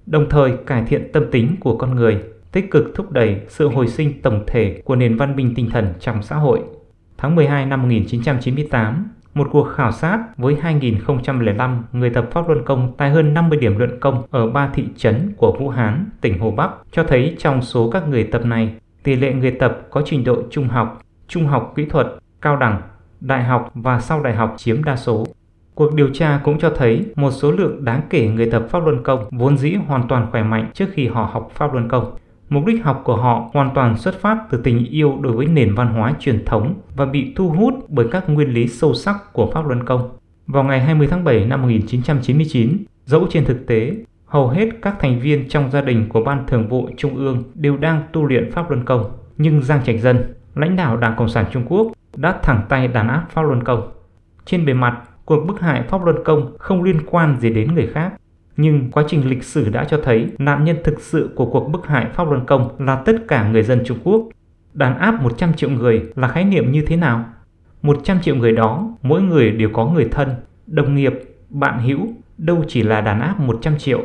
đồng 0.05 0.29
thời 0.29 0.57
cải 0.65 0.83
thiện 0.83 1.11
tâm 1.13 1.31
tính 1.31 1.55
của 1.59 1.77
con 1.77 1.95
người, 1.95 2.23
tích 2.51 2.71
cực 2.71 2.91
thúc 2.95 3.11
đẩy 3.11 3.41
sự 3.47 3.67
hồi 3.67 3.87
sinh 3.87 4.21
tổng 4.21 4.43
thể 4.47 4.81
của 4.85 4.95
nền 4.95 5.17
văn 5.17 5.35
minh 5.35 5.53
tinh 5.55 5.69
thần 5.69 5.93
trong 5.99 6.23
xã 6.23 6.35
hội. 6.35 6.61
Tháng 7.17 7.35
12 7.35 7.65
năm 7.65 7.81
1998, 7.81 9.07
một 9.33 9.47
cuộc 9.51 9.63
khảo 9.63 9.91
sát 9.91 10.37
với 10.37 10.57
2.005 10.61 11.81
người 11.91 12.09
tập 12.09 12.25
pháp 12.31 12.47
luân 12.47 12.65
công 12.65 12.93
tại 12.97 13.09
hơn 13.09 13.33
50 13.33 13.59
điểm 13.59 13.77
luận 13.77 13.99
công 13.99 14.23
ở 14.31 14.47
ba 14.47 14.69
thị 14.73 14.83
trấn 14.97 15.33
của 15.37 15.57
Vũ 15.59 15.69
Hán, 15.69 16.09
tỉnh 16.21 16.39
Hồ 16.39 16.51
Bắc 16.51 16.69
cho 16.91 17.03
thấy 17.03 17.35
trong 17.39 17.61
số 17.61 17.89
các 17.91 18.07
người 18.07 18.23
tập 18.23 18.45
này, 18.45 18.73
tỷ 19.03 19.15
lệ 19.15 19.33
người 19.33 19.51
tập 19.51 19.81
có 19.89 20.01
trình 20.05 20.23
độ 20.23 20.37
trung 20.51 20.67
học, 20.67 21.01
trung 21.27 21.45
học 21.45 21.73
kỹ 21.75 21.85
thuật, 21.85 22.07
cao 22.41 22.57
đẳng 22.57 22.81
đại 23.21 23.43
học 23.43 23.71
và 23.73 23.99
sau 23.99 24.23
đại 24.23 24.35
học 24.35 24.53
chiếm 24.57 24.83
đa 24.83 24.95
số. 24.95 25.25
Cuộc 25.75 25.93
điều 25.93 26.09
tra 26.13 26.41
cũng 26.43 26.59
cho 26.59 26.69
thấy 26.69 27.05
một 27.15 27.31
số 27.31 27.51
lượng 27.51 27.85
đáng 27.85 28.01
kể 28.09 28.27
người 28.27 28.51
tập 28.51 28.65
Pháp 28.69 28.83
Luân 28.83 29.03
Công 29.03 29.25
vốn 29.31 29.57
dĩ 29.57 29.73
hoàn 29.73 30.07
toàn 30.07 30.27
khỏe 30.31 30.43
mạnh 30.43 30.71
trước 30.73 30.85
khi 30.91 31.07
họ 31.07 31.29
học 31.33 31.51
Pháp 31.53 31.73
Luân 31.73 31.87
Công. 31.87 32.17
Mục 32.49 32.65
đích 32.65 32.83
học 32.83 33.01
của 33.05 33.15
họ 33.15 33.49
hoàn 33.53 33.69
toàn 33.75 33.97
xuất 33.97 34.21
phát 34.21 34.37
từ 34.49 34.61
tình 34.63 34.85
yêu 34.85 35.17
đối 35.21 35.33
với 35.33 35.45
nền 35.45 35.75
văn 35.75 35.93
hóa 35.93 36.13
truyền 36.19 36.45
thống 36.45 36.73
và 36.95 37.05
bị 37.05 37.33
thu 37.35 37.49
hút 37.49 37.73
bởi 37.87 38.07
các 38.11 38.29
nguyên 38.29 38.53
lý 38.53 38.67
sâu 38.67 38.93
sắc 38.93 39.33
của 39.33 39.51
Pháp 39.51 39.67
Luân 39.67 39.83
Công. 39.83 40.09
Vào 40.47 40.63
ngày 40.63 40.79
20 40.79 41.07
tháng 41.07 41.23
7 41.23 41.45
năm 41.45 41.61
1999, 41.61 42.77
dẫu 43.05 43.27
trên 43.29 43.45
thực 43.45 43.67
tế, 43.67 43.95
hầu 44.25 44.47
hết 44.47 44.69
các 44.81 44.95
thành 44.99 45.19
viên 45.19 45.49
trong 45.49 45.71
gia 45.71 45.81
đình 45.81 46.09
của 46.09 46.23
Ban 46.23 46.47
Thường 46.47 46.67
vụ 46.67 46.89
Trung 46.97 47.15
ương 47.15 47.43
đều 47.53 47.77
đang 47.77 48.03
tu 48.13 48.25
luyện 48.25 48.51
Pháp 48.51 48.69
Luân 48.69 48.85
Công, 48.85 49.11
nhưng 49.37 49.63
Giang 49.63 49.83
Trạch 49.83 49.99
Dân, 49.99 50.33
lãnh 50.55 50.75
đạo 50.75 50.97
Đảng 50.97 51.15
Cộng 51.17 51.29
sản 51.29 51.45
Trung 51.51 51.65
Quốc 51.69 51.87
đã 52.15 52.39
thẳng 52.43 52.61
tay 52.69 52.87
đàn 52.87 53.07
áp 53.07 53.25
Pháp 53.29 53.41
Luân 53.41 53.63
Công. 53.63 53.91
Trên 54.45 54.65
bề 54.65 54.73
mặt, 54.73 55.01
cuộc 55.25 55.45
bức 55.47 55.59
hại 55.59 55.83
Pháp 55.83 56.05
Luân 56.05 56.23
Công 56.25 56.57
không 56.59 56.83
liên 56.83 56.99
quan 57.05 57.39
gì 57.39 57.53
đến 57.53 57.75
người 57.75 57.87
khác. 57.87 58.13
Nhưng 58.61 58.91
quá 58.91 59.03
trình 59.07 59.29
lịch 59.29 59.43
sử 59.43 59.69
đã 59.69 59.83
cho 59.83 59.99
thấy 60.03 60.27
nạn 60.37 60.63
nhân 60.63 60.77
thực 60.83 61.01
sự 61.01 61.29
của 61.35 61.45
cuộc 61.45 61.69
bức 61.69 61.87
hại 61.87 62.07
Pháp 62.13 62.27
Luân 62.29 62.45
Công 62.45 62.69
là 62.79 62.95
tất 62.95 63.15
cả 63.27 63.49
người 63.49 63.63
dân 63.63 63.81
Trung 63.85 63.97
Quốc. 64.03 64.29
Đàn 64.73 64.97
áp 64.97 65.21
100 65.21 65.53
triệu 65.53 65.69
người 65.69 66.03
là 66.15 66.27
khái 66.27 66.43
niệm 66.43 66.71
như 66.71 66.85
thế 66.87 66.95
nào? 66.95 67.25
100 67.81 68.21
triệu 68.21 68.35
người 68.35 68.51
đó, 68.51 68.97
mỗi 69.01 69.21
người 69.21 69.51
đều 69.51 69.69
có 69.73 69.85
người 69.85 70.07
thân, 70.11 70.29
đồng 70.67 70.95
nghiệp, 70.95 71.13
bạn 71.49 71.79
hữu, 71.79 72.07
đâu 72.37 72.63
chỉ 72.67 72.83
là 72.83 73.01
đàn 73.01 73.21
áp 73.21 73.39
100 73.39 73.77
triệu. 73.77 74.03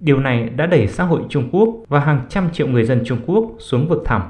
Điều 0.00 0.20
này 0.20 0.48
đã 0.48 0.66
đẩy 0.66 0.86
xã 0.86 1.04
hội 1.04 1.22
Trung 1.28 1.48
Quốc 1.52 1.68
và 1.88 2.00
hàng 2.00 2.20
trăm 2.28 2.50
triệu 2.52 2.66
người 2.66 2.84
dân 2.84 3.02
Trung 3.04 3.18
Quốc 3.26 3.44
xuống 3.58 3.88
vực 3.88 4.02
thẳm. 4.04 4.22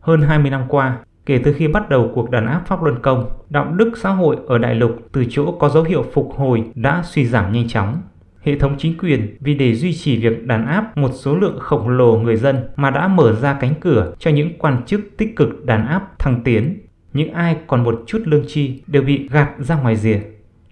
Hơn 0.00 0.22
20 0.22 0.50
năm 0.50 0.64
qua, 0.68 0.98
Kể 1.26 1.40
từ 1.44 1.52
khi 1.52 1.68
bắt 1.68 1.88
đầu 1.88 2.10
cuộc 2.14 2.30
đàn 2.30 2.46
áp 2.46 2.62
Pháp 2.66 2.82
Luân 2.82 3.02
Công, 3.02 3.30
đạo 3.50 3.72
đức 3.72 3.92
xã 3.96 4.10
hội 4.10 4.36
ở 4.46 4.58
đại 4.58 4.74
lục 4.74 4.96
từ 5.12 5.24
chỗ 5.30 5.52
có 5.52 5.68
dấu 5.68 5.82
hiệu 5.82 6.04
phục 6.12 6.32
hồi 6.36 6.64
đã 6.74 7.02
suy 7.04 7.26
giảm 7.26 7.52
nhanh 7.52 7.68
chóng. 7.68 8.02
Hệ 8.44 8.58
thống 8.58 8.74
chính 8.78 8.98
quyền 8.98 9.36
vì 9.40 9.54
để 9.54 9.74
duy 9.74 9.92
trì 9.92 10.16
việc 10.16 10.46
đàn 10.46 10.66
áp 10.66 10.96
một 10.96 11.10
số 11.14 11.36
lượng 11.36 11.58
khổng 11.60 11.88
lồ 11.88 12.18
người 12.18 12.36
dân 12.36 12.56
mà 12.76 12.90
đã 12.90 13.08
mở 13.08 13.32
ra 13.32 13.56
cánh 13.60 13.74
cửa 13.80 14.14
cho 14.18 14.30
những 14.30 14.58
quan 14.58 14.82
chức 14.86 15.00
tích 15.16 15.36
cực 15.36 15.64
đàn 15.64 15.86
áp 15.86 16.18
thăng 16.18 16.40
tiến. 16.44 16.78
Những 17.12 17.32
ai 17.32 17.56
còn 17.66 17.84
một 17.84 18.02
chút 18.06 18.22
lương 18.24 18.44
chi 18.46 18.82
đều 18.86 19.02
bị 19.02 19.28
gạt 19.28 19.50
ra 19.58 19.74
ngoài 19.80 19.96
rìa. 19.96 20.20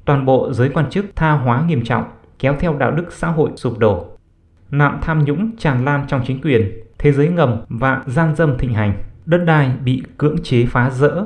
Toàn 0.04 0.24
bộ 0.24 0.52
giới 0.52 0.68
quan 0.68 0.90
chức 0.90 1.04
tha 1.16 1.32
hóa 1.32 1.64
nghiêm 1.68 1.84
trọng, 1.84 2.04
kéo 2.38 2.56
theo 2.60 2.74
đạo 2.78 2.90
đức 2.90 3.12
xã 3.12 3.28
hội 3.28 3.50
sụp 3.56 3.78
đổ. 3.78 4.06
Nạn 4.70 4.98
tham 5.02 5.24
nhũng 5.24 5.56
tràn 5.56 5.84
lan 5.84 6.04
trong 6.08 6.22
chính 6.26 6.40
quyền, 6.40 6.80
thế 6.98 7.12
giới 7.12 7.28
ngầm 7.28 7.56
và 7.68 8.02
gian 8.06 8.34
dâm 8.36 8.58
thịnh 8.58 8.74
hành 8.74 8.94
đất 9.26 9.38
đai 9.38 9.72
bị 9.84 10.02
cưỡng 10.18 10.36
chế 10.42 10.66
phá 10.66 10.90
rỡ, 10.90 11.24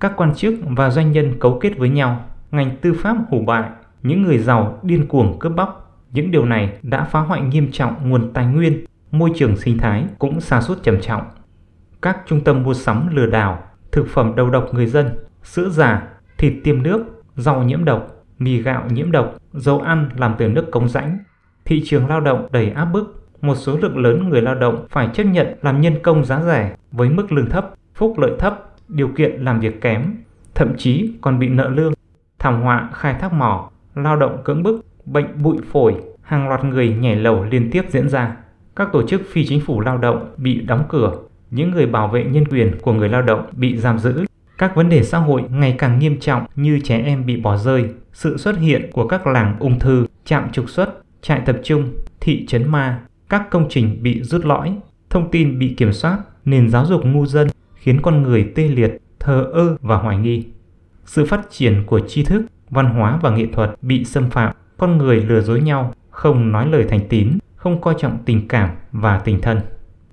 các 0.00 0.12
quan 0.16 0.34
chức 0.34 0.54
và 0.76 0.90
doanh 0.90 1.12
nhân 1.12 1.38
cấu 1.38 1.58
kết 1.58 1.78
với 1.78 1.88
nhau, 1.88 2.24
ngành 2.50 2.76
tư 2.80 2.92
pháp 2.92 3.16
hủ 3.28 3.44
bại, 3.46 3.70
những 4.02 4.22
người 4.22 4.38
giàu 4.38 4.78
điên 4.82 5.06
cuồng 5.06 5.38
cướp 5.38 5.52
bóc. 5.56 5.83
Những 6.14 6.30
điều 6.30 6.44
này 6.44 6.72
đã 6.82 7.04
phá 7.04 7.20
hoại 7.20 7.40
nghiêm 7.40 7.72
trọng 7.72 8.10
nguồn 8.10 8.32
tài 8.32 8.46
nguyên, 8.46 8.84
môi 9.10 9.30
trường 9.34 9.56
sinh 9.56 9.78
thái 9.78 10.04
cũng 10.18 10.40
sa 10.40 10.60
sút 10.60 10.82
trầm 10.82 11.00
trọng. 11.00 11.22
Các 12.02 12.18
trung 12.26 12.44
tâm 12.44 12.62
mua 12.62 12.74
sắm 12.74 13.16
lừa 13.16 13.26
đảo, 13.26 13.62
thực 13.92 14.08
phẩm 14.08 14.32
đầu 14.36 14.50
độc 14.50 14.74
người 14.74 14.86
dân, 14.86 15.10
sữa 15.42 15.68
giả, 15.68 16.08
thịt 16.38 16.52
tiêm 16.64 16.82
nước, 16.82 17.22
rau 17.36 17.62
nhiễm 17.62 17.84
độc, 17.84 18.24
mì 18.38 18.62
gạo 18.62 18.84
nhiễm 18.90 19.10
độc, 19.10 19.34
dầu 19.52 19.80
ăn 19.80 20.08
làm 20.16 20.34
từ 20.38 20.48
nước 20.48 20.70
cống 20.70 20.88
rãnh. 20.88 21.18
Thị 21.64 21.82
trường 21.84 22.08
lao 22.08 22.20
động 22.20 22.48
đầy 22.52 22.70
áp 22.70 22.84
bức, 22.84 23.28
một 23.42 23.54
số 23.54 23.78
lượng 23.82 23.98
lớn 23.98 24.28
người 24.28 24.42
lao 24.42 24.54
động 24.54 24.86
phải 24.90 25.08
chấp 25.14 25.24
nhận 25.24 25.46
làm 25.62 25.80
nhân 25.80 25.94
công 26.02 26.24
giá 26.24 26.42
rẻ 26.42 26.76
với 26.92 27.10
mức 27.10 27.32
lương 27.32 27.50
thấp, 27.50 27.74
phúc 27.94 28.18
lợi 28.18 28.32
thấp, 28.38 28.74
điều 28.88 29.08
kiện 29.08 29.44
làm 29.44 29.60
việc 29.60 29.80
kém, 29.80 30.14
thậm 30.54 30.76
chí 30.76 31.12
còn 31.20 31.38
bị 31.38 31.48
nợ 31.48 31.68
lương. 31.68 31.92
Thảm 32.38 32.62
họa 32.62 32.90
khai 32.92 33.14
thác 33.14 33.32
mỏ, 33.32 33.70
lao 33.94 34.16
động 34.16 34.40
cưỡng 34.44 34.62
bức, 34.62 34.86
bệnh 35.06 35.42
bụi 35.42 35.56
phổi, 35.72 35.94
hàng 36.22 36.48
loạt 36.48 36.64
người 36.64 36.88
nhảy 36.88 37.16
lầu 37.16 37.44
liên 37.44 37.70
tiếp 37.70 37.82
diễn 37.88 38.08
ra. 38.08 38.36
Các 38.76 38.88
tổ 38.92 39.06
chức 39.06 39.22
phi 39.32 39.46
chính 39.46 39.60
phủ 39.60 39.80
lao 39.80 39.98
động 39.98 40.34
bị 40.36 40.60
đóng 40.60 40.84
cửa, 40.88 41.12
những 41.50 41.70
người 41.70 41.86
bảo 41.86 42.08
vệ 42.08 42.24
nhân 42.24 42.44
quyền 42.48 42.78
của 42.82 42.92
người 42.92 43.08
lao 43.08 43.22
động 43.22 43.46
bị 43.52 43.76
giam 43.76 43.98
giữ. 43.98 44.24
Các 44.58 44.76
vấn 44.76 44.88
đề 44.88 45.02
xã 45.02 45.18
hội 45.18 45.42
ngày 45.50 45.74
càng 45.78 45.98
nghiêm 45.98 46.20
trọng 46.20 46.46
như 46.56 46.80
trẻ 46.84 47.02
em 47.04 47.26
bị 47.26 47.36
bỏ 47.36 47.56
rơi, 47.56 47.84
sự 48.12 48.36
xuất 48.36 48.58
hiện 48.58 48.90
của 48.92 49.06
các 49.08 49.26
làng 49.26 49.56
ung 49.58 49.78
thư, 49.78 50.06
trạm 50.24 50.52
trục 50.52 50.70
xuất, 50.70 51.02
trại 51.22 51.40
tập 51.46 51.56
trung, 51.62 51.92
thị 52.20 52.46
trấn 52.46 52.70
ma, 52.70 53.00
các 53.28 53.50
công 53.50 53.66
trình 53.70 53.98
bị 54.02 54.22
rút 54.22 54.44
lõi, 54.44 54.76
thông 55.10 55.30
tin 55.30 55.58
bị 55.58 55.74
kiểm 55.74 55.92
soát, 55.92 56.18
nền 56.44 56.70
giáo 56.70 56.86
dục 56.86 57.04
ngu 57.04 57.26
dân 57.26 57.48
khiến 57.74 58.02
con 58.02 58.22
người 58.22 58.52
tê 58.54 58.68
liệt, 58.68 58.98
thờ 59.20 59.50
ơ 59.52 59.76
và 59.80 59.96
hoài 59.96 60.16
nghi. 60.16 60.44
Sự 61.04 61.24
phát 61.24 61.40
triển 61.50 61.82
của 61.86 62.00
tri 62.00 62.24
thức, 62.24 62.42
văn 62.70 62.86
hóa 62.86 63.18
và 63.22 63.30
nghệ 63.30 63.46
thuật 63.52 63.70
bị 63.82 64.04
xâm 64.04 64.30
phạm, 64.30 64.54
con 64.78 64.98
người 64.98 65.16
lừa 65.16 65.40
dối 65.40 65.60
nhau, 65.60 65.92
không 66.10 66.52
nói 66.52 66.66
lời 66.70 66.84
thành 66.88 67.08
tín, 67.08 67.28
không 67.56 67.80
coi 67.80 67.94
trọng 67.98 68.18
tình 68.24 68.48
cảm 68.48 68.70
và 68.92 69.18
tình 69.18 69.40
thân. 69.40 69.60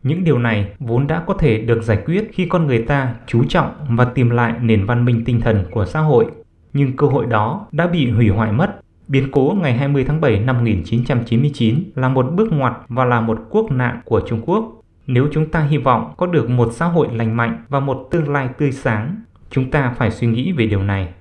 Những 0.04 0.24
điều 0.24 0.40
này 0.40 0.72
vốn 0.80 1.08
đã 1.08 1.24
có 1.28 1.34
thể 1.34 1.58
được 1.58 1.84
giải 1.84 1.98
quyết 2.06 2.30
khi 2.34 2.46
con 2.46 2.68
người 2.68 2.82
ta 2.82 3.16
chú 3.28 3.44
trọng 3.44 3.72
và 3.90 4.06
tìm 4.06 4.30
lại 4.30 4.54
nền 4.62 4.86
văn 4.86 5.06
minh 5.06 5.24
tinh 5.26 5.42
thần 5.42 5.66
của 5.72 5.86
xã 5.86 6.00
hội, 6.00 6.26
nhưng 6.74 6.96
cơ 6.96 7.08
hội 7.08 7.26
đó 7.26 7.68
đã 7.72 7.88
bị 7.88 8.12
hủy 8.12 8.30
hoại 8.30 8.52
mất. 8.52 8.82
Biến 9.08 9.32
cố 9.32 9.58
ngày 9.62 9.74
20 9.74 10.04
tháng 10.08 10.22
7 10.22 10.40
năm 10.40 10.58
1999 10.58 11.84
là 11.96 12.10
một 12.10 12.26
bước 12.32 12.52
ngoặt 12.52 12.74
và 12.88 13.06
là 13.06 13.22
một 13.22 13.40
quốc 13.50 13.72
nạn 13.72 14.02
của 14.06 14.22
Trung 14.28 14.42
Quốc. 14.46 14.82
Nếu 15.08 15.28
chúng 15.32 15.50
ta 15.50 15.60
hy 15.60 15.78
vọng 15.78 16.14
có 16.18 16.28
được 16.28 16.50
một 16.50 16.70
xã 16.72 16.86
hội 16.86 17.08
lành 17.12 17.38
mạnh 17.38 17.64
và 17.70 17.80
một 17.80 18.08
tương 18.12 18.30
lai 18.30 18.50
tươi 18.58 18.72
sáng, 18.72 19.16
chúng 19.50 19.72
ta 19.72 19.94
phải 19.98 20.12
suy 20.12 20.28
nghĩ 20.28 20.52
về 20.52 20.68
điều 20.68 20.84
này 20.84 21.14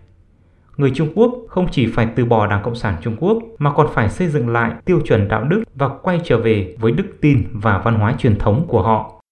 người 0.80 0.92
Trung 0.94 1.08
Quốc 1.14 1.34
không 1.48 1.68
chỉ 1.70 1.86
phải 1.86 2.08
từ 2.16 2.24
bỏ 2.24 2.46
Đảng 2.46 2.62
Cộng 2.62 2.74
sản 2.74 2.96
Trung 3.02 3.16
Quốc 3.20 3.38
mà 3.58 3.72
còn 3.72 3.86
phải 3.94 4.08
xây 4.08 4.28
dựng 4.28 4.48
lại 4.48 4.72
tiêu 4.84 5.00
chuẩn 5.04 5.28
đạo 5.28 5.44
đức 5.44 5.62
và 5.74 5.88
quay 6.02 6.20
trở 6.24 6.38
về 6.38 6.74
với 6.78 6.92
đức 6.92 7.04
tin 7.20 7.44
và 7.52 7.78
văn 7.84 7.94
hóa 7.94 8.14
truyền 8.18 8.38
thống 8.38 8.64
của 8.68 8.82
họ. 8.82 9.22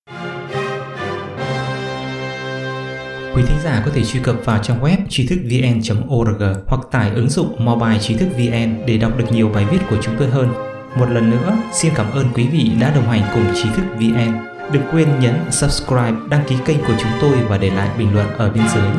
Quý 3.35 3.43
thính 3.47 3.59
giả 3.65 3.83
có 3.85 3.91
thể 3.95 4.05
truy 4.05 4.21
cập 4.21 4.37
vào 4.45 4.59
trang 4.59 4.83
web 4.83 4.97
trí 5.09 5.27
thức 5.27 5.39
vn.org 5.45 6.43
hoặc 6.67 6.81
tải 6.91 7.11
ứng 7.15 7.29
dụng 7.29 7.57
mobile 7.59 7.99
trí 7.99 8.17
thức 8.17 8.29
vn 8.37 8.87
để 8.87 8.99
đọc 8.99 9.13
được 9.19 9.25
nhiều 9.33 9.51
bài 9.55 9.67
viết 9.71 9.79
của 9.91 9.97
chúng 10.01 10.15
tôi 10.19 10.29
hơn. 10.29 10.49
Một 10.97 11.11
lần 11.11 11.31
nữa, 11.31 11.57
xin 11.73 11.93
cảm 11.95 12.11
ơn 12.11 12.27
quý 12.35 12.49
vị 12.49 12.71
đã 12.81 12.93
đồng 12.95 13.05
hành 13.05 13.23
cùng 13.35 13.45
trí 13.55 13.69
thức 13.77 13.85
vn. 13.97 14.33
Đừng 14.73 14.83
quên 14.93 15.09
nhấn 15.21 15.35
subscribe, 15.51 16.17
đăng 16.31 16.45
ký 16.49 16.57
kênh 16.65 16.79
của 16.79 16.95
chúng 16.99 17.13
tôi 17.21 17.37
và 17.49 17.59
để 17.59 17.71
lại 17.71 17.89
bình 17.99 18.15
luận 18.15 18.27
ở 18.39 18.51
bên 18.51 18.63
dưới. 18.75 18.91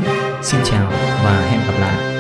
Xin 0.42 0.60
chào 0.64 0.92
và 1.24 1.42
hẹn 1.52 1.60
gặp 1.68 1.80
lại. 1.80 2.19